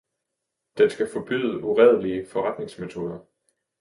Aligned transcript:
Den 0.77 0.89
skal 0.89 1.09
forbyde 1.13 1.63
uredelige 1.63 2.27
forretningsmetoder. 2.27 3.19